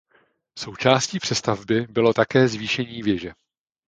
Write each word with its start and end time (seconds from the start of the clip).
Součástí 0.59 1.19
přestavby 1.19 1.81
bylo 1.81 2.13
také 2.13 2.47
zvýšení 2.47 3.03
věže. 3.03 3.33